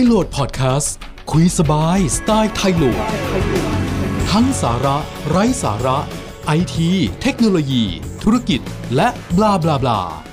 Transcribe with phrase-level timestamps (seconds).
[0.00, 0.94] ยโหลดพอดแคสต์
[1.30, 3.04] คุยสบายสไตล์ไทยโหลด
[4.30, 4.96] ทั้งสาระ
[5.28, 5.98] ไร้สาระ
[6.46, 6.90] ไอที
[7.22, 7.84] เทคโนโลยี
[8.22, 8.60] ธุรกิจ
[8.96, 10.27] และบลาบลาบลา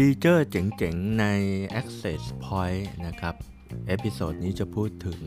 [0.00, 1.24] ฟีเจอร์เจ๋งๆ ใน
[1.80, 3.34] Access Point นะครับ
[3.86, 5.20] episode นี้จะพูดถึง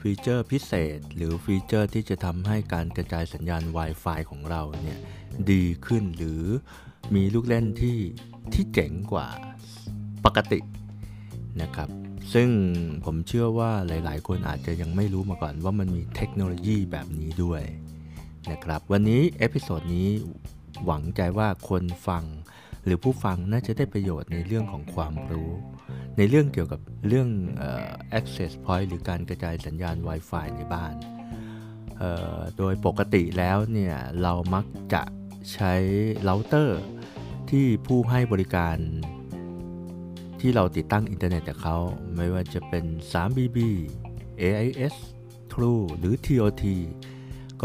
[0.00, 4.98] ฟีเจอร์พิเศษ หรือฟีเจอร์ที่จะทำให้การกระจายสัญญาณ Wi-Fi ของเราเนี่ย
[5.50, 6.42] ดีขึ้นหรือ
[7.14, 7.98] มีลูกเล่นที่
[8.52, 9.28] ที่เจ๋งกว่า
[10.24, 10.60] ปกติ
[11.62, 11.88] นะครับ
[12.34, 12.48] ซึ่ง
[13.04, 17.62] ผมเชื่อว่าหลายๆ คนอาจจะยังไม่รู้มาก่อนว่ามันมีเทคโนโลยีแบบนี้ด้วย
[18.50, 20.08] นะครับ วันนี้ episode นี้
[20.84, 22.24] หวังใจว่าคนฟัง
[22.86, 25.50] หรือผู้ฟังน่าจะได้ประโยชน์ในเรื่องของความรู้
[26.16, 27.28] ในเรื่องเกี่ยวกับเรื่อง
[28.18, 30.94] access point หรือการกระจายสัญญาณ Wi-Fi ในบ้าน
[32.58, 34.64] โดยปกติแล้วเนี่ยเรามัก
[34.94, 35.02] จะ
[35.52, 35.74] ใช้
[36.24, 36.80] เราเตอร์
[37.50, 38.76] ที่ผู้ให้บริการ
[40.40, 41.76] ที่เราติดตั้งอินเทอร์เน็ตกับเขา
[42.16, 43.58] ไม่ว่าจะเป็น 3BB
[44.42, 44.94] AIS
[45.52, 46.64] True หรือ TOT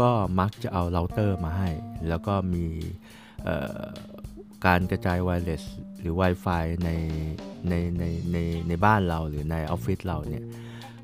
[0.08, 1.70] ็มักจะเอาเราเตอร์มาให้
[2.08, 2.66] แล้วก็มี
[4.66, 5.62] การกระจายไวเลส
[5.98, 6.90] หรือ Wi-Fi ใน
[7.68, 10.44] ในในในในบ้านเราหรือในออฟฟิศเราเนี่ย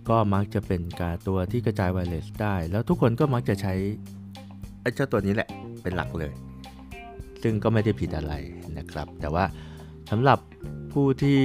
[0.08, 3.74] ก็มักจะเป็นการตัวที่กระจายไวเลสได้ แล้วทุกคนก็มักจะใช้
[4.80, 5.48] ไอ้เจ้าตัวนี้แหละ
[5.82, 6.32] เป็นหลักเลย
[7.42, 8.34] ซึ่งก็ไม่ได้ผิดอะไร
[8.78, 9.44] นะครับ แต่ว่า
[10.10, 10.38] สำหรับ
[10.92, 11.42] ผู้ที่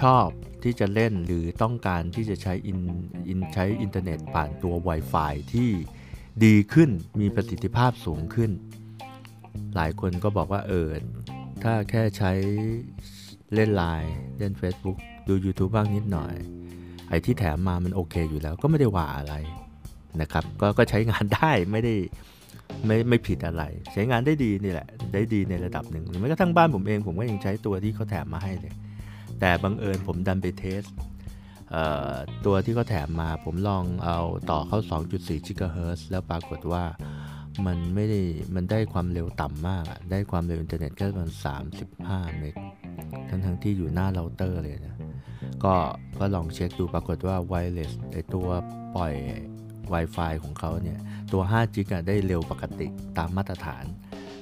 [0.00, 0.28] ชอบ
[0.64, 2.80] ที่จะเล่นหรือต้องการที่จะใช้อิน
[3.28, 5.70] อินใช้อินเทอร์เน็ตผ่านตัว Wi-Fi ที่
[6.44, 8.50] ดีขึ้นมีประสิทธิภาพสูงขึ้น
[9.76, 10.88] หลายคนก็บอกว่าเออ
[11.62, 12.32] ถ้าแค่ใช้
[13.54, 16.34] เล่นไลน์เล่น Facebook ดู YouTube บ้างนิดหน่อย
[17.08, 19.34] ไอ้ที่แถมมามันโอเคอยู่แล้วก็ไม่ได้ว่าอะไร
[20.20, 21.94] นะครับก็ก็ใช้งานได้ไม่ได้
[22.86, 28.74] ไม่ไม่ผิดอะไร ใช้งานได้ดีนี่แหละ ได้ดีในระดับหนึ่งหรือแม้กระทั่งบ้านผมเองผมก็ยังใช้ตัวที่เขาแถมมาให้เลย
[29.40, 31.74] แต่บังเอิญผมดันไป test
[32.46, 34.18] ตัวที่เขาแถมมาผมลองเอา
[34.50, 34.78] ต่อเข้า
[35.12, 36.84] 2.4 GHz แล้วปรากฏว่า
[37.66, 38.20] มันไม่ได้
[38.54, 41.30] มันได้ความเร็วต่ำมากอะได้ความเร็วอินเทอร์เน็ตแค่ประมาณ
[41.84, 42.54] 35 เมก
[43.28, 44.96] ทั้งทั้งที่อยู่หน้าเราเตอร์เลยนะ
[45.64, 45.74] ก็
[46.18, 48.46] ก็ลองเช็คดูปรากฏว่า wireless ไอ้ตัว
[48.96, 49.14] ปล่อย
[49.92, 50.98] Wi-Fi ของเขาเนี่ย
[51.32, 52.86] ตัว5 g กะได้เร็วปกติ
[53.18, 53.84] ตามมาตรฐาน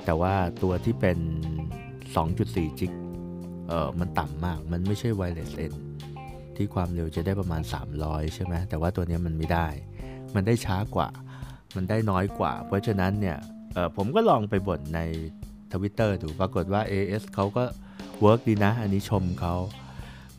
[0.05, 1.19] แต่ว่าตัวที่เป็น
[2.19, 2.81] 2.4 G
[3.69, 5.73] เออมันต่ำมาก มันไม่ใช่ wireless N
[6.57, 7.63] ที่ความเร็วจะได้ประมาณ
[7.99, 9.69] 300 ใช่ไหมแต่ว่าตัวเนี้ยมันไม่ได้
[10.35, 11.09] มันได้ช้ากว่า
[11.75, 13.39] มันได้น้อยกว่า เพราะฉะนั้นเนี่ย
[13.75, 15.01] เออผมก็ลองไปบ่นใน
[15.73, 17.65] ทวิตเตอร์ดูปรากฏว่า AS เขาก็
[18.21, 19.55] เวิร์กดีนะ อันนี้ชมเขา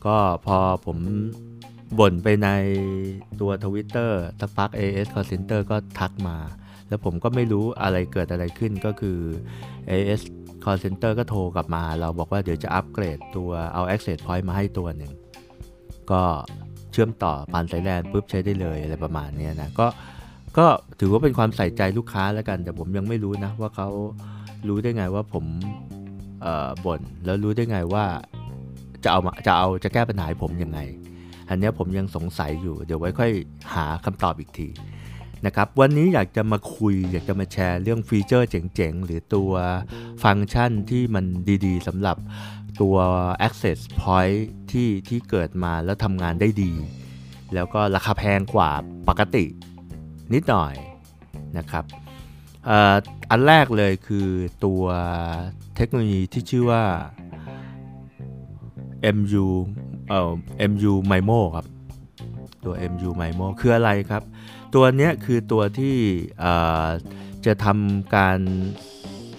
[0.06, 0.98] ก็พอผม
[1.98, 2.48] บ่นไปใน
[3.40, 6.36] ตัวทวิตเตอร์สักพัก AIS Call Center ก็ทักมา
[6.88, 9.18] แล้วผมก็ไม่รู้อะไรเกิดอะไรขึ้นก็คือ
[9.90, 10.20] AS
[10.64, 15.12] Call Center ก็โทรกลับมา เราบอกว่าเดี๋ยวจะอัปเกรดตัวเอา Access Point มาให้ตัวหนึ่ง
[16.10, 16.22] ก็
[16.92, 19.86] เชื่อมต่อผ่านสายแลนปุ๊บใช้ได้เลยอะไรประมาณนี้นะ ก็
[20.58, 20.68] ก็
[21.00, 23.88] ถือว่าเป็นความใส่ใจลูกค้าแล้วกัน แต่ผมยังไม่รู้นะ ว่าเขา
[24.68, 25.44] รู้ได้ไงว่าผม
[26.42, 28.04] เอ่อบ่นแล้วรู้ได้ไงว่า
[29.04, 30.78] จะเอามาจะเอาจะแก้ปัญหาผมยังไง
[31.48, 33.30] อันนี้ผมยังสงสัยอยู่ เดี๋ยวไว้ค่อย
[33.74, 34.68] หาคำตอบอีกที
[35.46, 39.52] นะครับ วันนี้อยากจะมาคุย อยากจะมาแชร์เรื่องฟีเจอร์เจ๋งๆ หรือตัว
[40.22, 41.24] ฟังก์ชันที่มัน
[41.66, 42.16] ดีๆสำหรับ
[42.80, 42.96] ตัว
[43.46, 44.40] Access Point
[44.70, 46.72] ที่ที่เกิดมาแล้วทำงานได้ดี
[47.54, 48.70] แล้วก็ราคาแพงกว่า
[49.08, 49.44] ปกติ
[50.34, 50.74] นิดหน่อย
[51.58, 51.84] นะครับ
[52.68, 52.70] อ,
[53.30, 54.28] อันแรกเลยคือ
[54.64, 54.82] ตัว
[55.76, 56.84] เทคโนโลยีที่ชื่อว่า
[59.16, 59.46] MU
[60.08, 60.32] เอ่อ
[60.70, 61.66] MU MIMO ครับ
[62.64, 64.22] ตัว MU MIMO คืออะไรครับ
[64.74, 65.96] ตัวนี้คือตัวที่
[67.46, 68.38] จะทำการ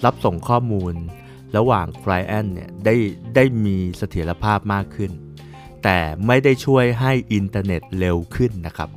[0.05, 0.93] รับส่งข้อมูล
[1.57, 2.95] ระหว่าง Client เนี่ยได้
[3.35, 5.11] ได้มีเสถียรภาพมากขึ้น
[5.83, 5.97] แต่
[6.27, 8.89] ไม่ได้ช่วยให้อินเทอร์เน็ตเร็วขึ้นนะครับ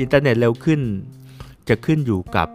[0.00, 0.80] อินเทอร์เน็ตเร็วขึ้น
[1.70, 2.48] จะขึ้นอยู่กับ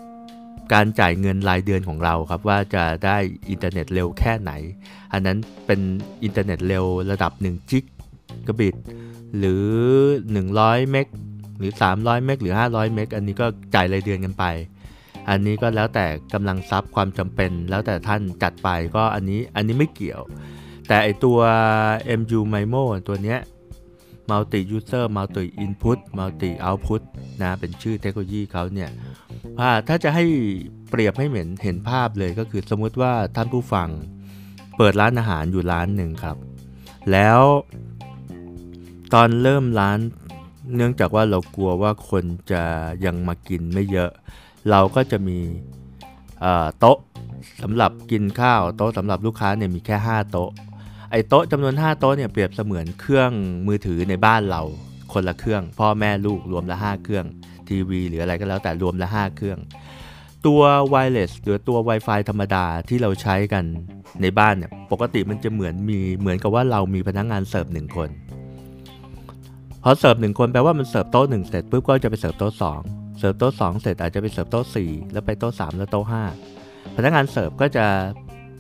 [0.74, 3.18] การจ่ายเงินรายเดือนของเราครับว่าจะได้
[3.50, 4.52] อินเทอร์เน็ตเร็วแค่ไหน
[5.14, 5.80] อันนั้นเป็น
[6.24, 7.84] อินเทอร์เน็ตเร็วระดับ1จิก
[8.48, 8.76] กะบิต
[9.38, 9.66] หรือ
[10.26, 11.08] 100 meg
[11.60, 13.46] หรือ 300 meg หรือ 500 meg อันนี้ก็
[13.76, 14.46] จ่ายรายเดือนกันไป
[15.30, 20.22] อันนี้ก็แล้วแต่กำลังทรัพย์ความจำเป็น แล้วแต่ท่านจัดไปก็อันนี้อันนี้ไม่เกี่ยว
[20.88, 21.38] แต่ไอตัว
[22.20, 23.40] MU MIMO ตัวเนี้ย
[24.30, 27.02] Multi User Multi Input Multi Output
[27.42, 28.90] นะเป็นชื่อเทคโนโลยีเขาเนี่ย
[29.88, 30.26] ถ้าจะให้
[30.90, 33.90] เปรียบให้เหมือนเห็นภาพเลยก็คือสมมติว่าท่านผู้ฟัง
[34.78, 36.38] เปิดร้านอาหารอยู่ร้านหนึ่งครับ
[37.12, 37.42] แล้ว
[39.14, 40.00] ตอนเริ่มร้าน
[40.76, 42.64] เนื่องจากว่าเรากลัวว่าคนจะ
[43.06, 44.12] ยังมากินไม่เยอะ
[44.70, 45.40] เราก็จะมี
[46.80, 46.98] โต๊ะ
[47.62, 50.50] สำหรับกินข้าวโต๊ะสำหรับลูกค้าเนี่ยมีแค่ 5 โต๊ะ
[51.18, 53.32] อ้โต๊ะจำนวน 5 โต๊ะเนี่ยเปรียบเสมือนเครื่อง
[53.68, 54.62] มือถือในบ้านเรา
[55.14, 57.26] คนละเครื่อง พ่อแม่ลูกรวมแล้ว 5 เครื่อง
[57.70, 59.60] ทีวีหรืออะไรก็แล้วแต่รวมแล้ว 5 เครื่อง
[60.46, 63.64] ตัว wireless หรือตัว Wi-Fi ธรรมดาที่เราใช้กัน
[64.22, 68.10] ในบ้านเนี่ยปกติมันจะเหมือนมีเหมือนกับว่าเรามีพนักงานเสิร์ฟหนึ่งคน
[69.84, 72.82] พอเสิร์ฟหนึ่งคนแปลว่ามันเสิร์ฟโต๊ะหนึ่งเสร็จปุ๊บก็จะไปเสิร์ฟโต๊ะสอง
[73.20, 76.24] เสิร์ฟโต๊ะสองเสร็จอาจจะไปเสิร์ฟโต๊ะสี่แล้วไปโต๊ะสามแล้วโต๊ะห้า
[76.96, 77.86] พนักงานเสิร์ฟก็จะ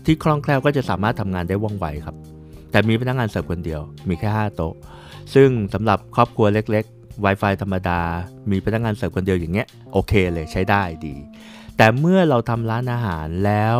[0.05, 2.15] ที่คล่องแคล่วก็จะสามารถทำงานได้ว่องไวครับ
[2.75, 4.73] แต่มีพนักงานเสิร์ฟคนเดียว มีแค่5โต๊ะ
[5.33, 7.99] ซึ่งสำหรับครอบครัวเล็ก ๆ Wi-Fi ธรรมดา
[8.51, 11.15] มีพนักงานเสิร์ฟคนเดียวอย่างเงี้ยโอเคเลยใช้ได้ดี
[11.77, 13.79] แต่เมื่อเราทำร้านอาหารแล้ว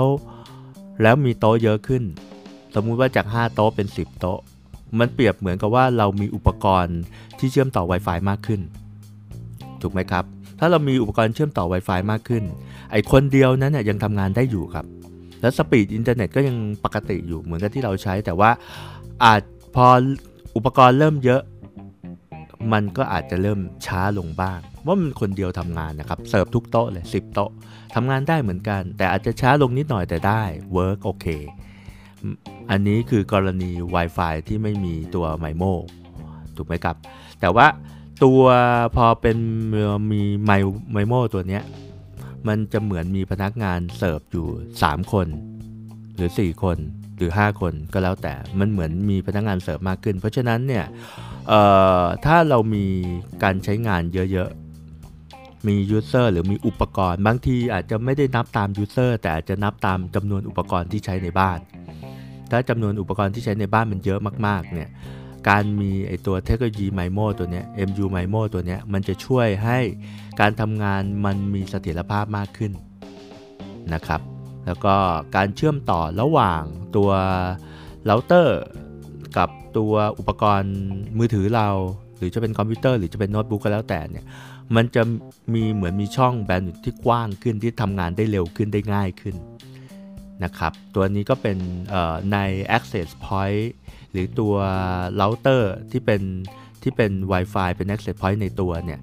[1.02, 2.04] แล้วมีโต๊ะเยอะขึ้น
[2.76, 4.40] สมมุติว่าจาก 5 โต๊ะเป็น 10 โต๊ะ
[5.00, 7.00] มันเปรียบเหมือนกับว่าเรามีอุปกรณ์
[7.40, 8.62] ที่เชื่อมต่อ Wi-Fi มากขึ้น
[9.82, 10.26] ถูกไหมครับ
[10.60, 12.44] ถ้าเรามีอุปกรณ์เชื่อมต่อ Wi-Fi มากขึ้น
[12.92, 14.86] ไอคนเดียวนั้นเนี่ยยังทำงานได้อยู่ครับ
[15.46, 18.52] แล้ว speed อินเทอร์เน็ตก็ยังปกติอยู่เหมือนกับที่เราใช้ แต่ว่า
[19.24, 19.42] อาจ
[19.76, 19.88] พอ
[20.56, 21.42] อุปกรณ์เริ่มเยอะ
[22.74, 27.52] มันก็อาจจะเริ่มช้าลงบ้างว่ามันคนเดียวทำงานนะครับเสิร์ฟทุกโต๊ะเลย10โต๊ะ
[27.96, 30.42] ทำงานได้เหมือนกัน แต่อาจจะช้าลงนิดหน่อยแต่ได้
[30.74, 31.26] work โอเค
[32.72, 35.64] อันนี้คือกรณี Wi-Fi ที่ไม่มีตัว MIMO
[36.56, 36.96] ถูกไหมครับ
[37.42, 37.68] แต่ว่า
[38.24, 38.42] ตัว
[38.96, 39.38] พอเป็น
[40.12, 40.52] มีไม
[40.92, 41.64] MIMO ตัวเนี้ย
[42.48, 44.48] มันจะเหมือนมีพนักงานเสิร์ฟอยู่
[44.82, 45.28] 3 คน
[46.16, 46.78] หรือ 4 คน
[47.18, 50.86] หรือ 5 คนก็แล้วแต่มันเหมือนมีพนักงานเสิร์ฟมากขึ้น เพราะฉะนั้นเนี่ย
[52.26, 52.86] ถ้าเรามี
[53.44, 61.60] การใช้งานเยอะๆ มี user หรือมีอุปกรณ์ บางทีอาจจะไม่ได้นับตาม user แต่อาจจะนับตามจำนวนอุปกรณ์ที่ใช้ในบ้าน
[62.52, 64.90] ถ้าจำนวนอุปกรณ์ที่ใช้ในบ้านมันเยอะมากๆเนี่ย
[65.50, 69.80] การมีไอตัวเทคโนโลยี MIMO ตัวเนี้ย MU ไมโมตัวเนี้ยมันจะช่วยให้
[70.40, 72.72] การทำงานมันมีเสถียรภาพมากขึ้น
[73.94, 74.22] นะครับ
[74.66, 74.96] แล้วก็
[75.36, 76.64] การเชื่อมต่อระหว่าง
[76.96, 77.10] ตัว
[78.06, 78.62] เราเตอร์
[79.38, 80.76] กับตัวอุปกรณ์
[81.18, 81.70] มือถือเรา
[82.18, 84.26] หรือจะเป็นคอมพิวเตอร์หรือจะเป็นโน้ตบุ๊กก็แล้วแต่เนี่ย
[84.76, 85.02] มันจะ
[85.54, 89.36] มีเหมือนมีช่อง band ที่กว้างขึ้นที่ทำงานได้เร็วขึ้นได้ง่ายขึ้น
[90.44, 91.58] นะครับ ตัวนี้ก็เป็น
[92.32, 92.38] ใน
[92.78, 93.66] access point
[94.12, 94.56] หรือตัว
[95.16, 96.22] เราเตอร์ที่เป็น
[96.84, 99.00] ที่เป็น Wi-Fi เป็น Access Point ในตัวเนี่ย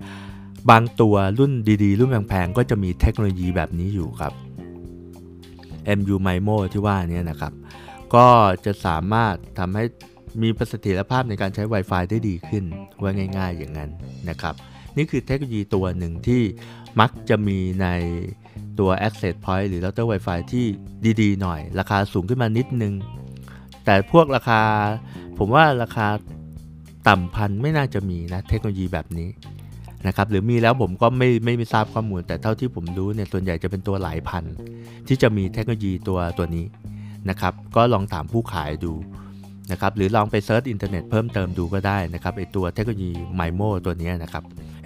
[0.71, 4.33] บางตัวรุ่นดีๆ รุ่นแพงๆ ก็จะมีเทคโนโลยีแบบนี้อยู่ครับ
[5.99, 7.53] MU MIMO ที่ว่านี้นะครับ
[8.15, 8.27] ก็
[8.65, 9.85] จะสามารถทำให้
[10.43, 12.65] มีประสิทธิภาพในการใช้ Wi-Fi ได้ดีขึ้น
[13.03, 13.91] ว่าง่ายๆอย่างนั้น
[14.29, 14.55] นะครับ
[14.97, 16.43] นี่คือเทคโนโลยีตัวหนึ่งที่
[17.01, 17.87] มักจะมีใน
[18.79, 20.65] ตัว Access Point หรือ Router Wi-Fi ที่
[21.21, 22.95] ดีๆ หน่อย ราคาสูงขึ้นมานิดนึง
[23.85, 24.61] แต่พวกราคา
[25.39, 26.07] ผมว่าราคา
[27.09, 29.29] ต่ำพันไม่น่าจะมีนะเทคโนโลยีแบบนี้
[30.07, 34.45] นะครับหรือมีแล้วผมก็ไม่ไม่ไม่ทราบข้อมูล แต่เท่าที่ผมรู้เนี่ยส่วนใหญ่จะเป็นตัวหลายพัน
[35.09, 36.65] ที่จะมีเทคโนโลยีตัวตัวนี้
[37.31, 38.93] นะครับก็ลองถามผู้ขายดู
[39.73, 44.45] นะครับหรือลองไป search อินเทอร์เน็ตเพิ่มเติมดูก็ได้นะครับไอตัวเทคโนโลยี MIMO ตัวนี้นะครับ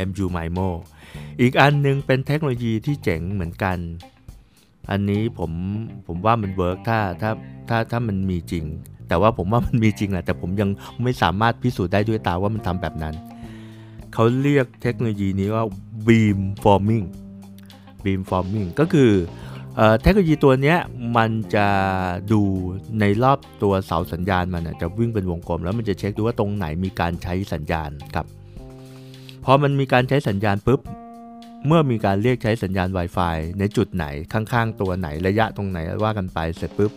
[0.08, 0.68] MU MIMO
[1.40, 3.78] อีกอันนึงเป็นเทคโนโลยีที่เจ๋งเหมือนกัน
[4.90, 5.50] อันนี้ผม
[6.06, 7.30] ผมว่ามันเวิร์กถ้าถ้า
[7.68, 8.64] ถ้าถ้ามันมีจริง
[9.08, 10.70] แต่ว่าผมว่ามันมีจริงแหละแต่ผมยัง
[11.02, 13.14] ไม่สามารถพิสูจน์ได้ด้วยตาว่ามันทำแบบนั้น
[14.18, 15.64] เขาเรียกเทคโนโลยีนี้ว่า
[16.06, 17.06] beam forming
[18.04, 19.12] beam forming ก็คือ
[20.00, 20.76] เทคโนโลยีตัวนี้
[21.16, 21.68] มันจะ
[22.32, 22.42] ดู
[23.00, 28.26] ในรอบตัวเสาสัญญาณมันจะวิ่งเป็นวงกลม แล้วมันจะเช็คดูว่าตรงไหนมีการใช้สัญญาณครับ
[29.44, 30.80] พอมันมีการใช้สัญญาณปุ๊บ
[31.66, 36.90] เมื่อมีการเรียกใช้สัญญาณ Wi-Fi ในจุดไหนข้างๆ ตัวไหนระยะตรงไหนว่ากันไปเสร็จปุ๊บ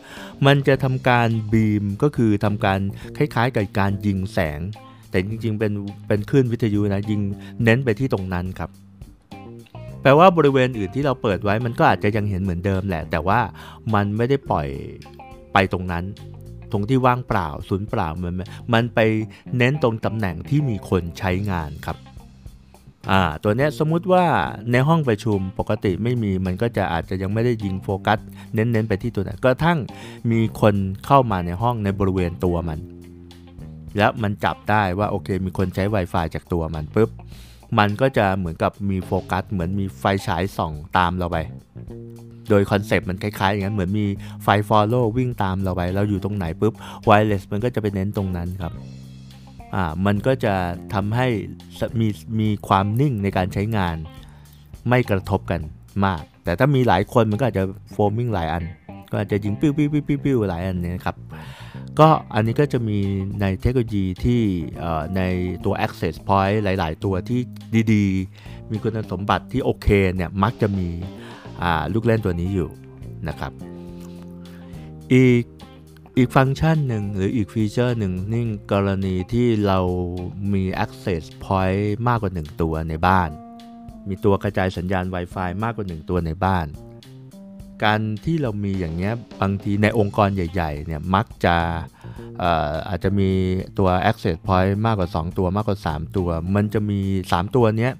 [0.45, 2.79] มันจะทำการบีมก็คือทำการ
[3.17, 4.61] คล้ายๆ กับการยิงแสง
[5.09, 5.71] แต่จริงๆ เป็น
[6.07, 7.21] เป็นคลื่นวิทยุนะยิง
[7.63, 8.69] เน้นไปที่ตรงนั้นครับ
[10.01, 13.39] แปลว่าบริเวณอื่นที่เราเปิดไว้มันก็อาจจะยังเห็นเหมือนเดิมแหละ แต่ว่า
[13.93, 14.67] มันไม่ได้ปล่อย
[15.53, 16.03] ไปตรงนั้น
[16.71, 18.33] ตรงที่ว่างเปล่าศูนย์เปล่ามัน
[18.73, 18.99] มันไป
[19.57, 21.97] เน้นตรงตำแหน่งที่มีคนใช้งานครับ
[23.11, 24.25] อ่าตัวนี้สมมุติว่า
[24.71, 28.19] ในห้องประชุมปกติไม่มีมันก็จะอาจจะยังไม่ได้ยิงโฟกัส
[28.53, 29.79] เน้นๆไปที่ตัวนั้นก็ทั้ง
[30.31, 30.75] มีคน
[31.05, 32.79] เข้ามาในห้องในบริเวณตัวมัน
[33.98, 37.10] แล้วมันจับได้ว่าโอเค มีคนใช้ Wi-Fi จากตัวมันปุ๊บ
[37.79, 41.38] มันก็จะเหมือนกับมีโฟกัส เหมือนมีไฟฉายส่องตามเราไป
[42.50, 44.05] โดย concept มันคล้ายๆอย่างนั้น เหมือนมี
[44.43, 46.74] ไฟ follow วิ่งตามเราไป เราอยู่ตรงไหนปุ๊บ
[47.05, 48.74] wireless มันก็จะไปเน้นตรงนั้นครับ
[49.75, 50.53] อ่ามันก็จะ
[50.93, 51.27] ทำให้
[52.00, 52.08] มี
[52.39, 53.96] มีความนิ่งในการใช้งาน
[54.89, 55.62] ไม่กระทบกัน
[56.05, 58.63] มาก แต่ถ้ามีหลายคนมันก็อาจจะ forming หลายอัน
[59.12, 61.15] ก็อาจจะยิงปิ้วปิ้วปิ้วปิ้วหลายอันเนี่ยครับ
[62.00, 63.00] ก็อันนี้ก็จะมี
[63.41, 64.41] ในเทคโนโลยีที่
[65.18, 65.22] ใน
[65.65, 67.41] ตัว access point หลาย ๆ ตัวที่
[67.94, 70.89] ดีๆ มีคุณสมบัติที่โอเคเนี่ยมักจะมี
[71.94, 72.70] ลูกเล่นตัวนี้อยู่
[73.27, 73.51] นะครับ
[75.13, 75.44] อีก
[76.18, 79.79] อีกฟังก์ชันหนึ่งหรืออีกฟีเจอร์หนึ่งนี่กรณีที่เรา
[80.53, 83.29] มี access point มากกว่า 1 ตัวในบ้าน
[84.08, 86.65] มีตัวกระจายสัญญาณ Wi-Fi มากกว่า 1 ตัวในบ้าน
[87.83, 91.55] การที่เรามีอย่างเงี้ยบางทีในองค์กรใหญ่ๆเนี่ยมักจะ
[92.89, 93.29] อาจจะมี
[93.77, 97.00] ตัว access point มากกว่า 2 ตัวมากกว่า 3 ตัว มันจะมี
[97.31, 97.93] 3 ตัวเนี้ย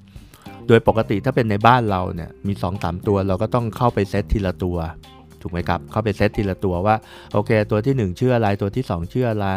[0.68, 4.78] โดยปกติถ้าเป็นในบ้านเราเนี่ยมี 2-3 ตัวเราก็ต้องเข้าไปเซตทีละตัว
[5.42, 6.96] ถูกไหมครับ เข้าไปเซตทีละตัวว่า
[7.34, 9.48] โอเค ตัวที่ 1 ชื่ออะไร ตัวที่ 2 ชื่ออะไร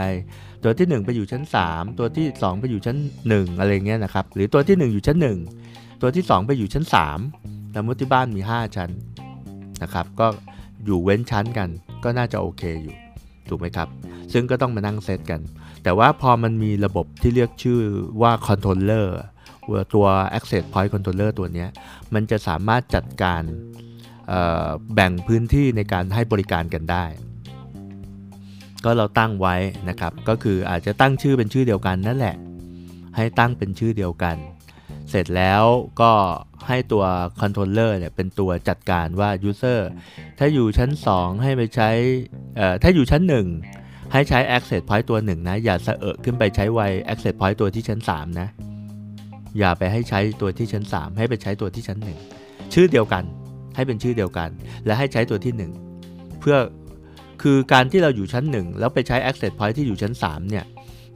[0.65, 2.97] ตัวที่ 1 ไปอยู่ชั้น 3 ตัวที่ 2 ไปอยู่ชั้น
[3.29, 5.19] 1 อะไรเงี้ยนะครับ หรือตัวที่ 1 อยู่ชั้น
[5.61, 6.85] 1 ตัวที่ 2 ไปอยู่ชั้น
[7.31, 8.91] 3 สมมติที่บ้านมี 5 ชั้น
[9.83, 10.27] นะครับ ก็
[10.85, 11.69] อยู่เว้นชั้นกัน
[12.05, 12.97] ก็น่าจะโอเคอยู่
[13.49, 13.89] ถูกไหมครับ
[14.33, 15.41] ซึ่งก็ต้องมานั่งเซตกัน
[15.83, 17.81] แต่ว่าพอมันมีระบบที่เรียกชื่อ
[18.23, 19.07] ว่า controller
[19.95, 21.67] ตัว access point controller ตัวนี้
[22.15, 23.43] มันจะสามารถจัดการ
[24.95, 27.05] แบ่งพื้นที่ในการให้บริการกันได้
[28.85, 29.57] ก็เราตั้งไว้
[29.89, 32.37] นะครับ ก็คืออาจจะตั้งชื่อเป็นชื่อเดียวกันนั่นแหละ
[33.17, 34.37] ให้ตั้งเป็นชื่อเดียวกัน
[35.13, 35.65] เสร็จแล้ว
[36.01, 36.13] ก็
[36.69, 37.05] ให้ตัว
[37.41, 39.81] controller เนี่ยเป็นตัวจัดการว่า User
[40.39, 41.91] ถ้าอยู่ชั้น 2 ให้ไปใช้
[42.83, 43.23] ถ้าอยู่ชั้น
[43.69, 46.81] 1 ให้ใช้ Access Point ตัว 1 นะ อย่าเสร่อขึ้นไปใช้ไว
[47.13, 48.49] Access Point ตัวที่ชั้น 3 นะ
[49.59, 51.99] อย่าไปให้ใช้ตัวที่ชั้น 3 ให้ไปใช้ตัวที่ชั้น
[52.37, 53.25] 1 ชื่อเดียวกัน
[53.75, 54.49] ให้เป็นชื่อเดียวกัน
[54.87, 55.53] และให้ใช้ตัวที่
[55.99, 56.57] 1 เพื่อ
[57.43, 60.65] คือการที่เราอยู่ชั้น 1 แล้วไปใช้ access point ที่อยู่ชั้น 3 เนี่ย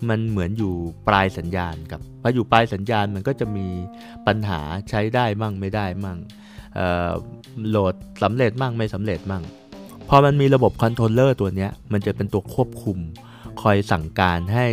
[0.08, 0.72] มันเหมือนอยู่
[1.08, 3.66] ปลายสัญญาณกับพออยู่ปลายสัญญาณมันก็จะมี
[4.26, 4.60] ปัญหา
[4.90, 6.18] ใช้ได้มั่งไม่ได้มั่ง
[7.68, 9.42] โหลดสำเร็จมั่งไม่สำเร็จมั่ง
[10.08, 12.98] พอมันมีระบบ controller ตัวนี้มันจะเป็นตัวควบคุม
[13.62, 14.66] คอยสั่งการให้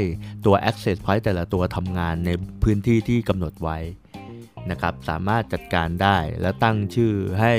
[0.46, 2.30] ตัว access point แต่ละตัวทำงานใน
[2.64, 3.78] พื้นที่ที่กำหนดไว้
[4.72, 7.54] นะครับสามารถจัดการได้แล้วตั้งชื่อให้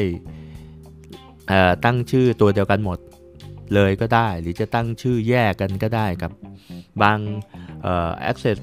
[1.84, 2.98] ตั้งชื่อตัวเดียวกันหมด
[3.74, 6.32] เลยก็ได้ หรือจะตั้งชื่อแยกกันก็ได้ครับ
[7.02, 7.18] บาง
[8.30, 8.58] access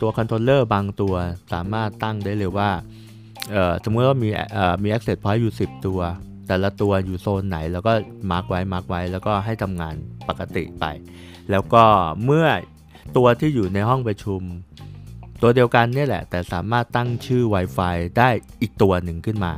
[0.00, 1.14] ตัว controller บางตัว
[1.52, 2.70] สามารถตั้งได้เลยว่า
[3.84, 4.28] สมมติว่ามี
[4.82, 6.00] มี access point อยู่ 10 ตัว
[6.48, 7.92] แต่ละตัวอยู่โซนไหน แล้วก็
[8.30, 9.94] mark ไว้ mark ไว้ แล้วก็ให้ทำงาน
[10.28, 10.84] ปกติไป
[11.50, 11.84] แล้วก็
[12.24, 12.46] เมื่อ
[13.16, 14.42] ตัวที่อยู่ในห้องประชุม
[15.42, 18.28] ตัวเดียวกันนี่แหละ แต่สามารถตั้งชื่อ Wi-Fi ได้
[18.62, 19.52] อีกตัวหนึ่งขึ้นมา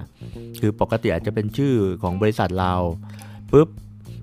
[0.60, 2.74] คือปกติอาจจะเป็นชื่อของบริษัทเรา
[3.52, 3.68] ปุ๊บ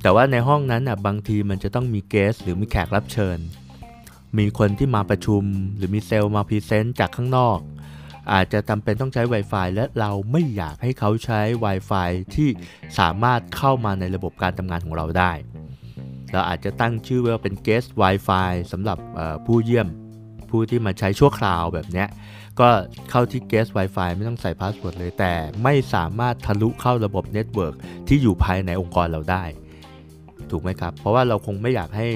[0.03, 3.37] แต่ว่าในห้องนั้นอะบางทีมันจะต้องมี guest หรือมีแขกรับเชิญ
[4.37, 5.43] มีคนที่มาประชุม
[5.75, 7.59] หรือมีเซลล์มา present จากข้างนอก
[8.33, 12.49] อาจจะจำเป็นต้องใช้ Wi-Fi และเราไม่อยากให้เขาใช้ Wi-Fi ที่
[12.99, 15.31] สามารถเข้ามาในระบบการทำงานของเราได้
[16.31, 18.97] เราอาจจะตั้งชื่อว่าเป็น guest Wi-Fi สำหรับ
[19.45, 19.87] ผู้เยี่ยม
[20.49, 22.05] ผู้ที่มาใช้ชั่วคราวแบบนี้
[22.59, 22.69] ก็
[23.09, 25.33] เข้าที่ Guest Wi-Fi ไม่ต้องใส่ password เลยแต่
[25.63, 27.75] ไม่สามารถทะลุเข้าระบบ network
[28.07, 29.43] ที่อยู่ภายในองค์กรเราได้
[30.53, 32.07] ถูกไหมครับ เพราะว่าเราคงไม่อยากให้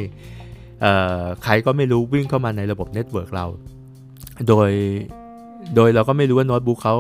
[1.43, 3.45] ใครก็ไม่รู้วิ่งเข้ามาในระบบ network เรา
[4.47, 4.71] โดย
[5.75, 6.95] โดยเราก็ไม่รู้ว่าโน้ตบุ๊กเขา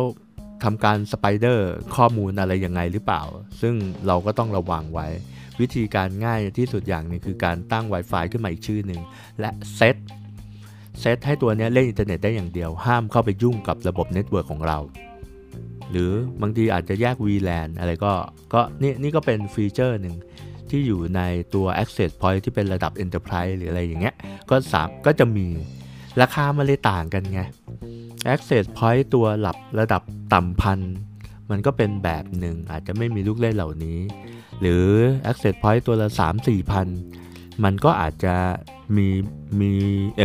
[0.63, 3.21] ทำการ spider ข้อมูลอะไรยังไงหรือเปล่า
[3.61, 3.73] ซึ่ง
[4.07, 5.07] เราก็ต้องระวังไว้
[5.59, 9.01] วิธีการง่ายที่สุดอย่างนึงคือการตั้ง Wi-Fi ขึ้นมาอีกชื่อหนึ่ง
[9.39, 9.95] และ set
[10.99, 14.77] set ให้ตัวนี้เล่นอินเทอร์เน็ตได้อย่างเดียว ห้ามเข้าไปยุ่งกับระบบ network ของเรา
[15.91, 18.13] หรือบางทีอาจจะแยก VLAN อะไรก็
[18.53, 20.15] ก็นี่นี่ก็เป็นฟีเจอร์หนึ่ง
[20.71, 21.21] ที่อยู่ใน
[21.55, 24.15] ตัว Access Point ที่เป็นระดับ Enterprise หรืออะไรอย่างเงี้ย
[24.49, 25.47] ก็สามก็จะมี
[26.21, 27.41] ราคามันเลยต่างกันไง
[28.33, 30.01] Access Point ตัวหลับระดับ
[30.33, 30.79] ต่ำพัน
[31.49, 33.99] มันก็เป็นแบบหนึ่งอาจจะไม่มีลูกเล่นเหล่านี้
[34.61, 34.85] หรือ
[35.29, 36.07] Access Point ตัวละ
[36.39, 36.87] 3-4พัน
[37.63, 38.35] มันก็อาจจะ
[38.95, 39.07] มี
[39.59, 39.71] มี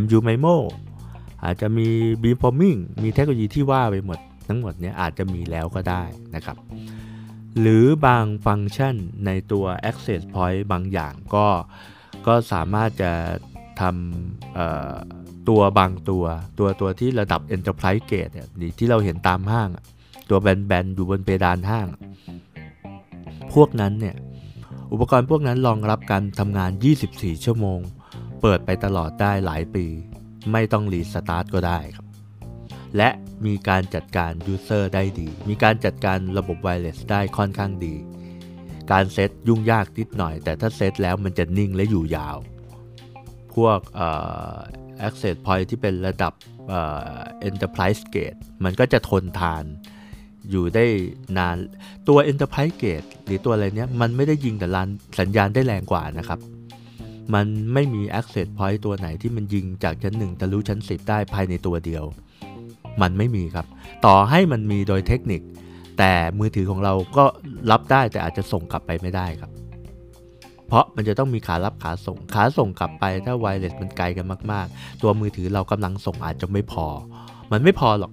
[0.03, 0.57] MU MIMO
[1.45, 1.89] อาจจะมี
[2.23, 4.19] Beamforming มีเทคโนโลยีที่ว่าไปหมด
[4.49, 6.03] ทั้งหมดเนี้ยอาจจะมีแล้วก็ได้
[6.35, 6.57] นะครับ
[7.61, 11.47] หรือบางฟังก์ชันในตัว Access Point บางอย่างก็
[12.27, 13.13] ก็สามารถจะ
[13.81, 16.25] ทำตัวบางตัว
[16.59, 19.69] ตัวตัวที่ระดับ Enterprise Grade เนี่ยที่เราเห็นตามห้าง
[20.31, 21.89] ตัวแบนๆอยู่บนเพดานห้าง
[23.55, 24.17] พวกนั้นเนี่ย
[24.93, 26.71] อุปกรณ์พวกนั้นรองรับการทำงาน
[27.09, 27.81] 24 ชั่วโมง
[28.41, 29.87] เปิดไปตลอดได้หลายปี
[30.53, 32.07] ไม่ต้อง restart ก็ได้ครับ
[32.97, 33.09] และ
[33.47, 37.95] มีการจัดการ user ได้ดี มีการจัดการระบบ wireless ได้ค่อนข้างดี
[38.93, 42.37] การเซตยุ่งยากนิดหน่อย แต่ถ้าเซตแล้วมันจะนิ่งและอยู่ยาว
[43.55, 43.79] พวก
[45.07, 46.33] access point ที่เป็นระดับ
[47.49, 49.65] enterprise grade มันก็จะทนทาน
[50.51, 50.85] อยู่ได้
[51.39, 51.57] นาน
[52.09, 54.89] ตัว Enterprise Gate หรือตัวอะไรเนี้ยมันไม่ได้ยิงแต่ลาน
[55.21, 56.41] สัญญาณได้แรงกว่านะครับ
[57.35, 62.05] มันไม่มี access point ตัวไหนที่มันยิงจากชั้น 1 ทะลุชั้น 10 ได้ภายในตัวเดียว
[63.01, 63.67] มันไม่มีครับ
[64.07, 65.41] ต่อให้มันมีโดยเทคนิค
[65.99, 67.25] แต่มือถือของเราก็
[67.71, 69.51] รับได้แต่อาจจะส่งกลับไปไม่ได้ครับ
[70.67, 76.87] เพราะมันจะต้องมีขารับขาส่ง ขาส่งกลับไปถ้าไวเลสมันไกลกันมาก ๆ ตัวมือถือเรากำลังส่งอาจจะไม่พอ
[77.53, 78.13] มันไม่พอหรอก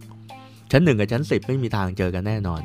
[0.72, 2.62] ชั้น 1 กับชั้น 10 ไม่มีทางเจอกันแน่นอน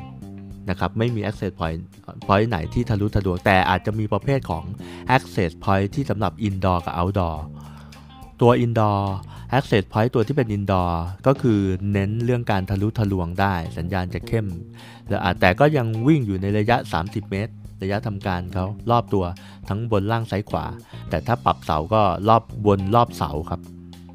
[0.69, 1.81] นะครับไม่มี access point
[2.27, 4.63] point ไหนที่ทะลุทะลวงแต่อาจจะมีประเภทของ
[5.15, 7.37] access point ที่สำหรับ indoor กับ outdoor
[8.41, 8.99] ตัว indoor
[9.57, 10.91] access point ตัวที่เป็น indoor
[11.27, 11.59] ก็คือ
[11.91, 14.47] เน้นเรื่องการทะลุทะลวงได้ สัญญาณจะเข้ม
[15.09, 19.25] แล้วแต่ก็ยังวิ่งอยู่ในระยะ 30 เมตร ระยะทำการเขารอบตัว
[19.69, 20.65] ทั้งบนล่างซ้ายขวา
[21.09, 23.61] แต่ถ้าปรับเสาก็รอบบนรอบเสาครับ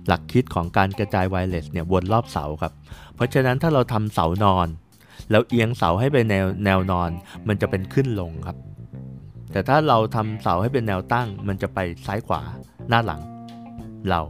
[0.06, 2.72] หลักคิดของการกระจายไวเลสเนี่ยวนรอบเสาครับ
[3.14, 4.68] เพราะฉะนั้นถ้าเราทำเสานอน
[5.30, 7.10] แล้วเอียงเสาให้เป็นแนวแนวนอน
[7.48, 8.56] มันจะเป็นขึ้นลงครับ
[9.52, 12.42] แต่ถ้าเราทำเสาให้เป็นแนวตั้ง มันจะไปซ้ายขวา
[12.88, 13.20] หน้าหลัง
[14.10, 14.20] เรา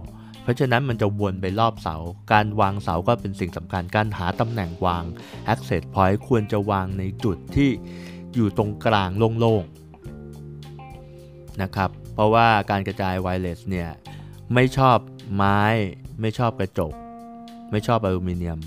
[0.42, 1.96] เพราะฉะนั้นมันจะวนไปรอบเสา
[2.32, 5.04] การวางเสาก็เป็นสิ่งสำคัญ การหาตำแหน่งวาง
[5.52, 7.70] access point ควรจะวางในจุดที่
[8.34, 13.88] อยู่ตรงกลางโล่งๆนะครับ เพราะว่าการกระจายไวเลสเนี่ย
[14.54, 14.98] ไม่ชอบ
[15.34, 15.60] ไม้
[16.20, 16.92] ไม่ชอบกระจก
[17.70, 18.58] ไม่ชอบอลูมิเนียม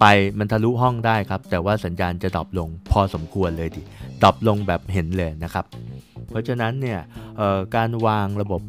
[0.00, 0.04] ไป
[0.38, 3.82] มันทะลุห้องได้ครับ แต่ว่าสัญญาณจะดรอปลงพอสมควรเลยดิ
[4.22, 5.64] drop ลงแบบเห็นเลยนะครับ
[6.30, 7.00] เพราะฉะนั้นเนี่ย
[7.76, 8.62] การวางระบบ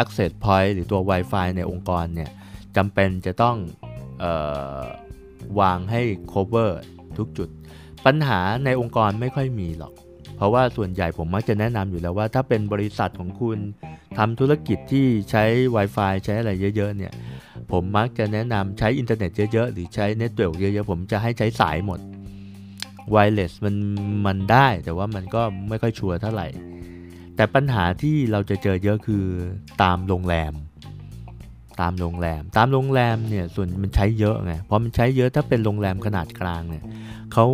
[0.00, 2.30] access point หรือตัว Wi-Fi ในองค์กรเนี่ย
[2.76, 3.56] จำเป็นจะต้อง
[4.22, 4.24] อ
[4.80, 4.82] อ
[5.60, 6.70] วางให้ cover
[7.18, 7.48] ทุกจุด
[8.06, 9.92] ปัญหาในองค์กรไม่ค่อยมีหรอก
[10.36, 13.58] เพราะว่าส่วนใหญ่ผมมักจะแนะนำอยู่แล้วว่าถ้าเป็นบริษัทของคุณ
[14.18, 15.44] ทำธุรกิจที่ใช้
[15.76, 17.12] Wi-Fi ใช้อะไรเยอะ ๆ เนี่ย
[17.72, 22.00] ผมมักจะแนะนำใช้อินเทอร์เน็ตเยอะๆ หรือใช้ network เยอะๆ ผมจะให้ใช้สายหมด
[23.14, 23.74] Wireless มัน
[24.26, 26.46] มันได้แต่ว่ามันก็ไม่ค่อยชัวร์เท่าไหร่
[27.36, 29.24] แต่ปัญหาที่เราจะเจอเยอะคือ
[29.82, 30.52] ตามโรงแรม
[31.80, 36.84] ตามโรงแรม ตามโรงแรมเนี่ยส่วนมันใช้เยอะไงพอมันใช้เยอะถ้าเป็นโรงแรมขนาดกลางเนี่ย
[37.32, 37.46] เขา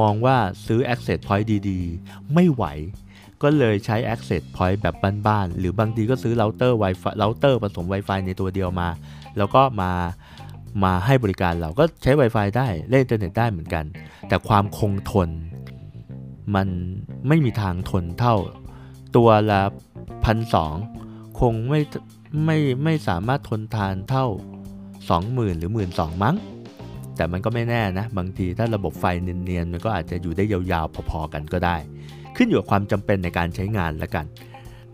[0.00, 2.64] มองว่าซื้อ Access Point ดีๆ ไม่ไหว
[3.42, 4.94] ก็เลยใช้ Access Point แบบ
[5.26, 8.88] บ้านๆ หรือบางทีก็ซื้อเราเตอร์ Wi-Fi เราเตอร์ผสม Wi-Fi ในตัวเดียวมา
[9.36, 9.92] แล้วก็มา
[10.84, 13.84] มาให้บริการเราก็ใช้ Wi-Fi ได้เล่นอินเทอร์เน็ตได้เหมือนกัน
[14.28, 15.28] แต่ความคงทน
[16.54, 16.68] มัน
[17.28, 18.36] ไม่มีทางทนเท่า
[19.16, 19.62] ตัวละ
[20.24, 20.74] พันสอง
[21.40, 21.80] คงไม่
[22.44, 24.26] ไม่ไม่สามารถทนทานเท่า
[24.92, 26.36] 20,000 หรือ 12,000มั้ง
[27.16, 31.76] แต่มันก็ไม่แน่นะ บางทีถ้าระบบไฟเนียนๆ มันก็อาจจะอยู่ได้ยาวๆ พอๆ กันก็ได้
[32.36, 34.26] ขึ้นอยู่กับความจำเป็นในการใช้งานละกัน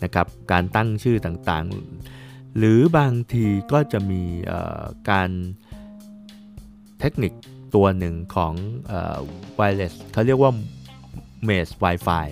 [0.02, 4.22] นะครับ การตั้งชื่อต่างๆ หรือบางทีก็จะมี
[5.11, 5.30] การ
[7.00, 7.32] เทคนิค
[7.74, 8.52] ตัวหนึ่งของ
[9.58, 10.52] wireless เขาเรียกว่า
[11.48, 12.27] Mesh Wi-Fi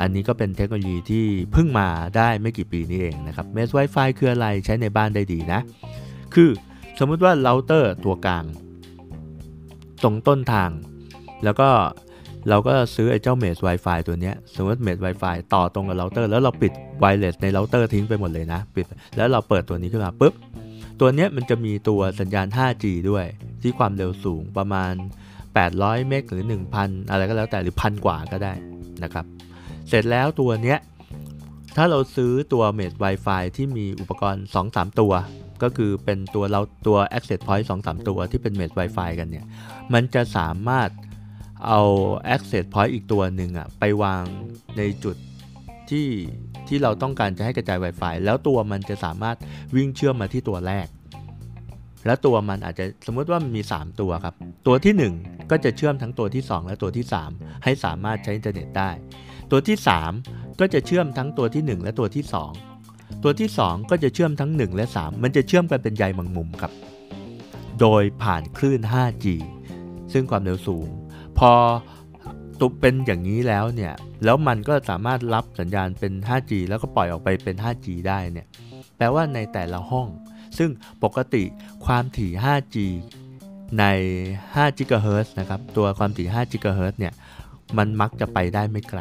[0.00, 5.60] อันนี้ก็เป็นเทคโนโลยีที่เพิ่งมาได้ไม่กี่ปีนี้เองนะครับ Mesh Wi-Fi คืออะไรใช้ในบ้านได้ดีนะ
[6.34, 6.50] คือ
[6.98, 8.44] สมมติว่าเราเตอร์ตัวกลาง
[10.02, 10.70] ตรงต้นทาง
[11.44, 11.68] แล้วก็
[12.48, 20.34] เราก็ซื้อไอ้เจ้า Mesh Wi-Fi ตัวนี้สมมติ Mesh Wi-Fi ต่อตรงกับเราเตอร์ แล้วเราปิด Wireless ในเราเตอร์ทิ้งไปหมดเลยนะปิดแล้วเราเปิดตัวนี้ขึ้นมาปุ๊บ
[21.00, 23.26] ตัวนี้มันจะมีตัวสัญญาณ 5G ด้วย
[23.62, 24.92] ที่ความเร็วสูงประมาณ
[25.60, 26.44] 800 เมกหรือ
[26.76, 28.52] 1,000 อะไรก็แล้วแต่หรือพันกว่าก็ได้
[29.02, 29.24] นะครับ
[29.88, 30.78] เสร็จแล้วตัวเนี้ย
[31.76, 35.12] ถ้าเราซื้อตัว Mesh Wi-Fi ที่มีอุปกรณ์ 2-3 ตัว
[35.62, 39.46] ก็คือเป็นตัวเราตัว Access Point 2-3 ตัวที่เป็น Mesh Wi-Fi กันเนี่ย
[39.92, 40.90] มันจะสามารถ
[41.66, 41.80] เอา
[42.34, 44.22] Access Point อีกตัวหนึ่งอะไปวาง
[44.76, 45.16] ในจุด
[45.90, 46.08] ที่
[46.68, 49.36] ที่เราต้องการจะให้กระจาย Wi-Fi แล้วตัวมันจะสามารถ
[49.76, 50.86] วิ่งเชื่อมมาที่ตัวแรก
[52.06, 54.34] แล้วตัวมันอาจจะสมมติว่ามันมี 3 ตัวครับ
[54.66, 58.90] ตัวที่ 1 ก็จะเชื่อมทั้งตัวที่ 2 และตัวที่ 3 ให้สามารถใช้อินเทอร์เน็ตได้
[59.50, 59.76] ตัวที่
[60.18, 62.24] 3 ก็จะเชื่อมทั้งตัวที่ 1 และตัวที่
[62.70, 66.72] 2 ตัวที่ 2 ก็จะเชื่อมทั้ง 1 และ 3 มันจะเชื่อมกันเป็นใยมังมุมครับ
[67.80, 69.26] โดยผ่านคลื่น 5G
[70.12, 70.86] ซึ่งความเร็วสูง
[71.38, 71.50] พอ
[72.60, 73.92] ตุเป็นอย่างนี้แล้วเนี่ย
[74.24, 78.46] แล้วมันก็สามารถรับสัญญาณเป็น 5G แล้วก็ปล่อยออกไปเป็น 5G ได้เนี่ย
[78.96, 80.08] แปลว่าในแต่ละห้อง
[80.58, 80.70] ซึ่ง
[81.04, 81.44] ปกติ
[81.84, 82.76] ความถี่ 5G
[83.78, 83.84] ใน
[84.34, 87.12] 5 GHz นะครับ ตัวความถี่5 GHz เนี่ย
[87.78, 89.00] มันมักจะไปได้ไม่ไกล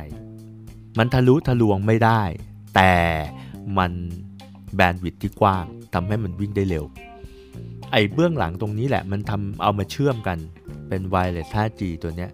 [0.97, 2.21] มันทะลุทะลวงไม่ได้
[2.75, 2.93] แต่
[3.77, 3.91] มัน
[4.75, 6.85] แบนด์วิดที่กว้างทำให้มันวิ่งได้เร็ว
[7.91, 10.37] ไอ้เบื้องหลังตรงนี้แหละมันทำเอามาเชื่อมกัน
[10.87, 12.29] เป็น wireless 5G ตัวเนี้ย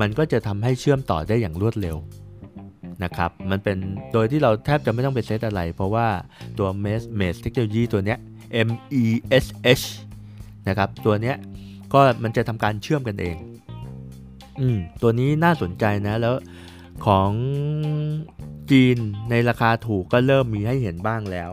[0.00, 1.96] มันก็จะทำให้เชื่อมต่อได้อย่างรวดเร็ว
[3.04, 3.76] นะครับ มันเป็น
[4.12, 6.06] โดยที่เราแทบจะไม่ต้องไปเซตอะไร เพราะว่า
[6.58, 8.18] ตัว Mesh Mesh Technology ตัวเนี้ย
[8.66, 8.68] M
[9.02, 9.04] E
[9.44, 9.46] S
[9.80, 9.84] H
[10.68, 11.36] นะครับ ตัวเนี้ย
[11.92, 13.36] ก็มันจะทำการเชื่อมกันเอง
[14.60, 16.34] อืม ตัวนี้น่าสนใจนะ แล้ว
[17.06, 17.30] ของ
[18.70, 18.96] จีน
[19.30, 21.50] ในราคาถูกก็เริ่มมีให้เห็นบ้างแล้ว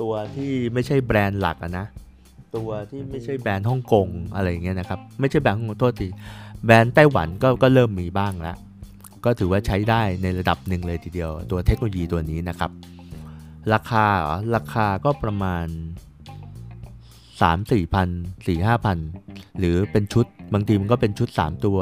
[0.00, 1.86] ตัวที่ไม่ใช่แบรนด์หลักอะนะ
[2.56, 6.08] ตัวที่ไม่ใช่แบรนด์ฮ่องกงอะไรอย่างเงี้ยนะครับ ไม่ใช่แบรนด์ฮ่องกงโทษที
[6.64, 8.56] แบรนด์ไต้หวันก็ก็เริ่มมีบ้างแล้ว
[9.24, 12.70] ก็ถือว่าใช้ได้ในระดับหนึ่งเลยทีเดียว ตัวเทคโนโลยีตัวนี้นะครับ
[13.72, 15.66] ราคาเหรอ ราคาก็ประมาณ
[17.42, 18.08] 3 4พัน
[18.46, 18.98] 4 5พัน
[19.58, 21.78] หรือเป็นชุดบางทีมันก็เป็นชุด 3 ตัว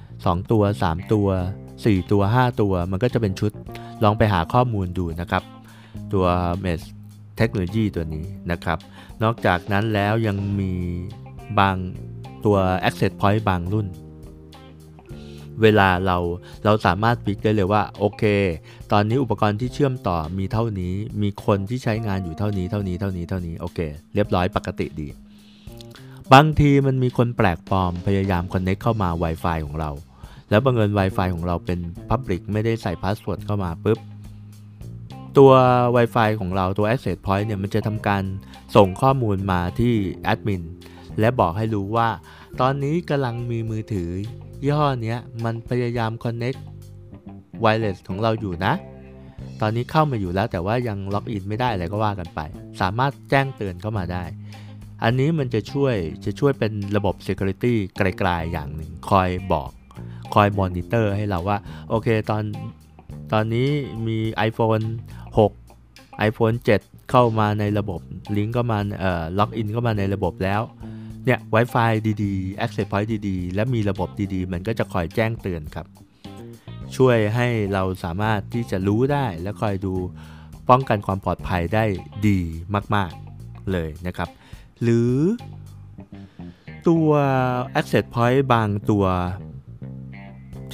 [0.00, 1.28] 2 ตัว 3 ตัว
[1.74, 3.52] 4 ตัว 5 ตัว มันก็จะเป็นชุด
[4.02, 5.42] ลองไปหาข้อมูลดูนะครับ
[6.12, 6.26] ตัว
[6.64, 6.80] m e s
[7.36, 8.78] เทคโนโลยีตัวนี้นะครับ
[9.22, 10.72] นอกจากนั้นแล้วยังมี
[11.58, 11.76] บาง
[12.44, 12.56] ตัว
[12.88, 13.86] Access Point บางรุ่น
[15.62, 16.18] เวลาเรา
[16.64, 18.24] เราสามารถฟิกได้เลยว่าโอเค
[18.92, 23.78] ตอนนี้อุปกรณ์ที่เชื่อมต่อมีเท่านี้ มีคนที่ใช้งานอยู่เท่านี้เท่านี้เท่านี้เท่านี้โอเค
[24.14, 25.08] เรียบร้อยปกติดี
[26.32, 29.90] บางทีมันมีคนแปลกปลอมพยายาม connect เข้ามา Wi-Fi ของเรา
[30.50, 31.78] แล้วบังเอิญ Wi-Fi ของเราเป็น
[32.10, 33.98] Public ไม่ได้ใส่ password เข้ามาปุ๊บ
[35.38, 35.52] ตัว
[35.96, 38.22] Wi-Fi ของเราตัว Access Point เนี่ยมันจะทำการ
[38.76, 40.62] ส่งข้อมูลมาที่แอดมิน
[41.20, 42.08] และบอกให้รู้ว่า
[42.60, 44.10] ตอนนี้กำลังมีมือถือ
[44.62, 46.60] ยี่ห้อเนี้ยมันพยายาม Connect
[47.64, 48.74] Wireless ของเราอยู่นะ
[49.60, 52.40] ตอนนี้เข้ามาอยู่แล้วแต่ว่ายังล็อกอินไม่ได้อะไรก็ว่ากันไป
[52.80, 54.24] สามารถแจ้งเตือนเข้ามาได้
[55.02, 55.94] อันนี้มันจะช่วย
[56.24, 59.70] จะช่วยเป็นระบบ Security ไกลๆอย่างหนึ่งคอยบอก
[60.34, 62.42] คอยมอนิเตอร์ให้เราว่า โอเคตอน
[63.32, 63.68] ตอนนี้
[64.06, 64.84] มี iPhone
[65.52, 68.00] 6 iPhone 7 เข้ามาในระบบ
[68.36, 70.62] ลิงก์ก็มาเอ่อล็อกอินเข้ามาในระบบแล้ว
[71.24, 75.86] เนี่ย Wi-Fi ดีๆ Access Point ดีๆ และมีระบบดีๆ มันก็จะคอยแจ้งเตือนครับ
[76.96, 79.94] ช่วยให้เราสามารถที่จะรู้ได้และคอยดู
[80.70, 81.84] ป้องกันความปลอดภัยได้
[82.28, 82.38] ดี
[82.94, 84.28] มาก ๆ เลยนะครับ
[84.82, 85.12] หรือ
[86.88, 87.08] ตัว
[87.78, 89.06] Access Point บางตัว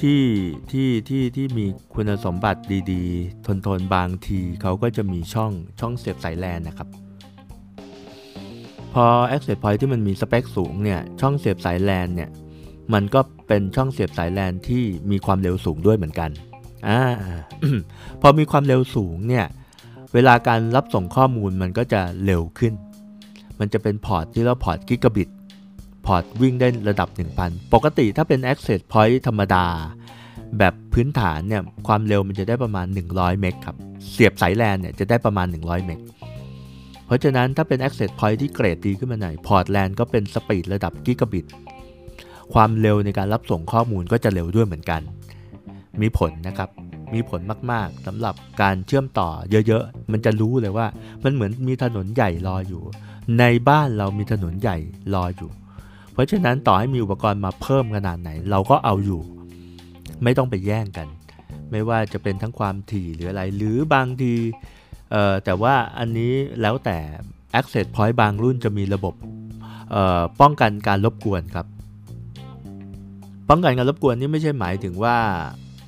[0.00, 0.22] ที่
[0.70, 6.88] ที่ที่ที่มีคุณสมบัติดีๆ ทนทนบางทีเขาก็จะมีช่องช่องเสียบสายแลนนะครับ
[8.94, 12.30] พอ Access Point ที่มันมีสเปคสูงเนี่ยช่องเสียบสายแลนเนี่ย
[12.94, 16.30] มันก็เป็นช่องเสียบสายแลนที่มีความเร็วสูงด้วยเหมือนกัน
[16.88, 17.00] อ่า
[18.20, 19.46] พอมีความเร็วสูงเนี่ย
[20.14, 22.74] เวลาการรับส่งข้อมูลมันก็จะเร็วขึ้น
[23.60, 25.28] มันจะเป็น port ที่เรา port gigabit
[26.06, 27.08] port วิ่งได้ระดับ
[27.40, 29.66] 1000 ปกติถ้าเป็น Access Point ธรรมดา
[30.58, 33.76] แบบพื้นฐานเนี่ยความเร็วมันจะได้ประมาณ 100 meg ครับ
[34.12, 35.98] เสียบสายแลนเนี่ยจะได้ประมาณ 100 meg
[37.08, 41.46] เพราะฉะนั้นถ้าเป็น Access Point ที่เกรดดีขึ้นมาหน่อย port LAN ก็เป็น speed ระดับกิกะบิต
[42.54, 45.00] ความเร็วในการรับส่งข้อมูลก็จะเร็วด้วยเหมือนกัน
[46.00, 46.68] มีผลนะครับ
[47.14, 47.40] มีผล
[47.72, 49.28] มากๆสำหรับการเชื่อมต่อ
[49.66, 50.86] เยอะๆ มันจะรู้เลยว่า
[51.24, 52.82] มันเหมือนมีถนนใหญ่รออยู่
[53.38, 54.76] ในบ้านเรามีถนนใหญ่
[55.14, 55.50] รออยู่
[56.12, 59.20] เพราะฉะนั้นต่อให้มีอุปกรณ์มาเพิ่มขนาดไหน เราก็เอาอยู่
[60.22, 61.08] ไม่ต้องไปแย่งกัน
[61.70, 64.32] ไม่ว่าจะเป็นทั้งความถี่หรืออะไร หรือบางที
[65.44, 66.98] แต่ว่าอันนี้แล้วแต่
[67.58, 69.14] Access Point บางรุ่นจะมีระบบ
[69.92, 71.66] เอ่อป้องกันการรบกวนครับ
[73.50, 75.16] ป้องกันการรบกวนนี่ไม่ใช่หมายถึงว่า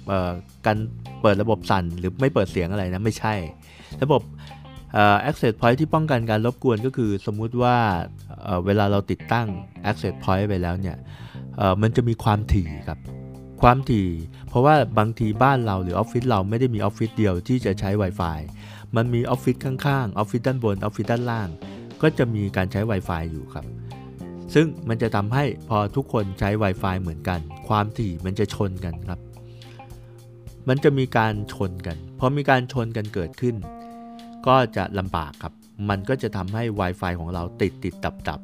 [0.09, 0.30] เอ่อ
[0.66, 0.76] การ
[1.20, 3.35] เปิดระบบสั่นหรือไม่เปิดเสียงอะไรนะไม่ใช่
[4.02, 4.22] ระบบ
[4.92, 7.76] เอ่อ access point ที่ป้องกันการรบกวนก็คือสมมุติว่า
[8.44, 9.46] เเวลาเราติดตั้ง
[9.90, 10.96] access point ไปแล้วเนี่ย
[11.83, 12.98] มันจะมีความถี่ครับ
[13.62, 14.09] ความถี่
[14.48, 18.38] เพราะว่าบางทีบ้านเราหรือออฟฟิศเราไม่ได้มีออฟฟิศเดียวที่จะใช้ Wi-Fi
[18.96, 21.48] มันมีออฟฟิศข้างๆออฟฟิศด้านบนออฟฟิศด้านล่าง
[22.03, 23.66] ก็จะมีการใช้ Wi-Fi อยู่ครับ
[24.55, 29.20] ซึ่งมันจะทำให้พอทุกคนใช้ Wi-Fi เหมือนกัน ความถี่มันจะชนกันครับ
[30.68, 33.57] มันจะมีการชนกันพอมีการชนกันเกิดขึ้น
[34.46, 35.53] ก็จะลำบากครับ
[35.88, 38.40] มันก็จะทำให้ Wi-Fi ของเราติดติดดับดับ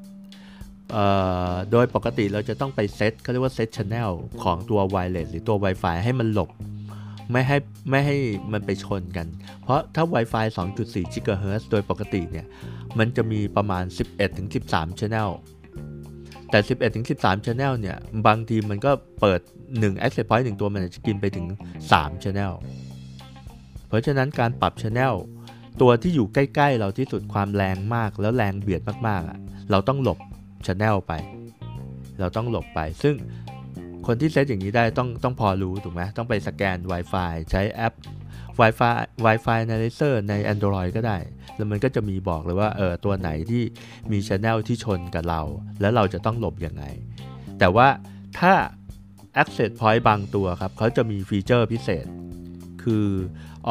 [1.71, 4.11] โดยปกติเราจะต้องไปเซตเขาเรียกว่าเซตช n นล
[4.43, 6.51] ของตัว Wireless หรือตัว Wi-Fi ให้มันหลบ
[7.33, 7.57] ไม่ให้
[7.91, 8.17] ไม่ให้
[8.53, 9.27] มันไปชนกัน
[9.63, 10.47] เพราะถ้า Wi-Fi
[10.81, 12.47] 2.4 GHz โดยปกติเนี่ย
[12.99, 13.85] มันจะมีประมาณ
[14.43, 15.31] 11-13 Channel
[16.51, 16.59] แต่
[17.05, 21.47] 11-13 Channel เนี่ย บางทีมันก็เปิด 1 Access Point 1 ตัวมันจะกินไปถึง
[21.91, 22.53] 3 Channel
[23.89, 25.15] เพราะฉะนั้นการปรับ Channel
[25.81, 29.39] ตัวที่อยู่ใกล้ ๆ เราที่สุดความแรงมากแล้วแรงเบียดมากๆอะ
[29.71, 30.19] เราต้องหลบ
[30.67, 31.13] Channel ไป
[32.21, 33.15] เราต้องหลบไปซึ่ง
[34.07, 37.95] คนที่เซตอย่างนี้ได้ต้องต้องพอรู้ถูกไหมต้องไปสแกน Wi-Fi ใช้แอป
[38.61, 38.93] Wi-Fi
[39.27, 41.19] Wi-Fi Analyzer ใน Android ก็ได้
[41.57, 43.63] แล้วมันก็จะมีบอกเลยว่าเออตัวไหนที่
[44.13, 45.41] มี Channel ที่ชนกับเรา
[45.81, 46.85] แล้วเราจะต้องหลบยังไง
[47.59, 47.89] แต่ว่า
[48.39, 48.55] ถ้า
[49.43, 52.07] Access Point บางตัวครับเขาจะมีฟีเจอร์พิเศษ
[52.83, 53.07] คือ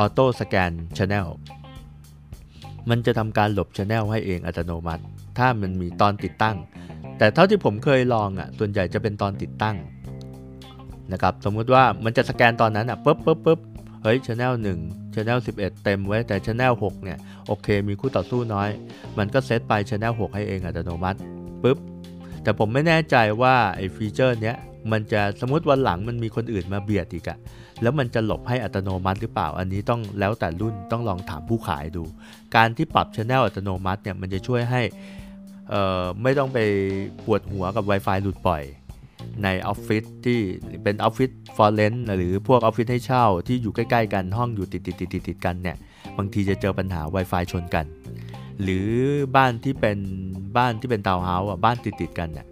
[0.02, 1.28] Auto Scan Channel
[2.89, 5.04] มันจะทำการหลบ Channel ให้เองอัตโนมัติ
[5.38, 6.58] ถ้ามันมีตอนติดตั้ง
[7.17, 9.78] แต่เท่าที่ผมเคยลองอะส่วนใหญ่จะเป็นตอนติดตั้ง
[11.13, 13.59] นะครับสมมุติว่ามันจะสแกนตอนนั้นอะปุ๊บปุ๊บปุ๊บ
[14.03, 18.69] เฮ้ย Channel 1 Channel 11เต็มไว้แต่ Channel 6เนี่ยโอเค มีคู่ต่อสู้น้อย
[19.17, 21.19] มันก็เซตไป Channel 6ให้เองอัตโนมัติ
[21.63, 21.77] ปุ๊บ
[22.43, 24.55] แต่ผมไม่แน่ใจว่าไอ้ฟีเจอร์เนี้ย
[24.91, 27.37] มันจะสมมติวันหลังมันมีคนอื่นมาเบียดอีกอะ
[27.81, 32.03] แล้วมันจะหลบให้อัตโนมัติหรือเปล่า อันนี้ต้องแล้วแต่รุ่นต้องลองถามผู้ขายดู
[32.55, 34.81] การที่ปรับ Channel อัตโนมัติเนี่ยมันจะช่วยให้
[35.73, 36.59] อ่อไม่ต้องไป
[37.25, 38.63] ปวดหัวกับ Wi-Fi หลุดบ่อย
[39.43, 40.39] ในออฟฟิศที่
[40.83, 45.77] เป็นออฟฟิศ for rent หรือพวกออฟฟิศให้เช่าที่อยู่ใกล้ๆ กันห้องอยู่ติดติดติดติดติดกันเนี่ย
[46.17, 47.85] บางทีจะเจอปัญหา Wi-Fi ชนกัน
[48.63, 48.89] หรือ
[49.35, 49.97] บ้านที่เป็น
[50.57, 52.47] บ้านที่เป็นทาวน์เฮาส์อะบ้านติดติดๆกันเนี่ย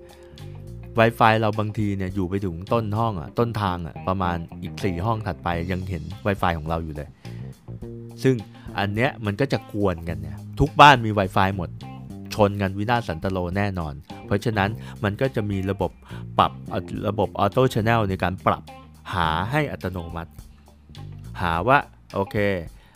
[1.00, 7.10] Wi-Fi เราบางทีเนี่ยอยู่ไปถึงต้นห้องอะต้นทางอะประมาณอีก 4 ห้องถัดไปยังเห็น Wi-Fi ของเราอยู่เลย
[8.24, 8.36] ซึ่ง
[8.80, 11.70] อันเนี้ยมันก็จะกวนกันเนี่ยทุกบ้านมี Wi-Fi หมด
[12.36, 13.94] ชนกันวินาศสันตโลแน่นอน
[14.34, 14.70] เพราะฉะนั้น
[15.04, 15.92] มันก็จะมีระบบ
[16.40, 16.52] ปรับ
[17.08, 18.64] ระบบ auto channel ในการปรับ
[19.14, 20.32] หาให้อัตโนมัติ
[21.42, 21.78] หาว่า
[22.14, 22.36] โอเค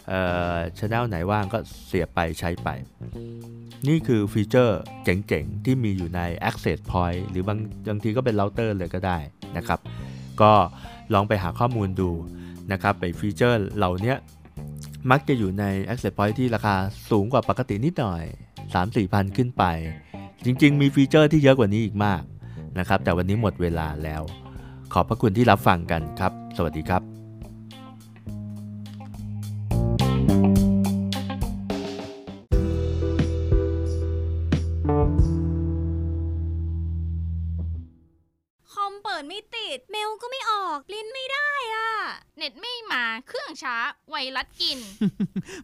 [0.08, 0.22] เอ่
[0.54, 2.70] อ channel ไหนว่างก็เสียไปใช้ไป
[3.88, 9.18] นี่คือ feature เจ๋งๆ ที่มีอยู่ใน Access Point หรือบางบางทีก็เป็นเราเตอร์เลยก็ได้
[9.58, 9.80] นะครับ
[10.42, 10.52] ก็
[11.14, 12.12] ลองไปหาข้อมูลดู
[12.72, 14.16] นะครับไป feature เหล่านี้
[15.12, 16.76] มักจะอยู่ใน Access Point ที่ราคา
[17.10, 18.24] สูงกว่าปกตินิดหน่อย
[18.68, 19.64] 3-4พันขึ้นไป
[20.48, 22.22] จริง ๆ มี feature ที่เยอะกว่านี้อีกมาก
[22.80, 24.22] นะครับ แต่วันนี้หมดเวลาแล้ว
[24.94, 27.17] ขอบพระคุณที่รับฟังกันครับ สวัสดีครับ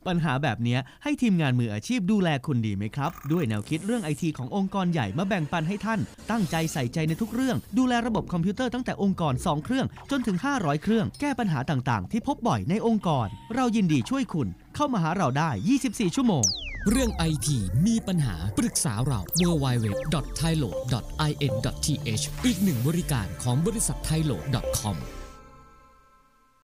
[0.07, 5.99] ปัญหาแบบนี้ให้ทีมงานมืออาชีพดูแลคุณดีไหมครับ ด้วยแนวคิดเรื่องไอทีขององค์กรใหญ่มาแบ่งปันให้ท่าน
[6.31, 15.49] ตั้งใจใส่ใจในทุกเรื่อง ดูแลระบบคอมพิวเตอร์ตั้งแต่องค์กร 2 เครื่อง จนถึง 500 เครื่อง แก้ปัญหาต่างๆ ที่พบบ่อยในองค์กร เรายินดีช่วยคุณ เข้ามาหาเราได้
[15.83, 16.45] 24 ชั่วโมง
[16.89, 19.87] เรื่องไอทีมีปัญหาปรึกษาเรา w w w
[20.39, 20.69] t h a i l o
[21.29, 21.53] i n
[21.85, 21.87] t
[22.19, 24.37] h อีกหนึ่งบริการของบริษัท t h a i l o
[24.79, 24.97] c o m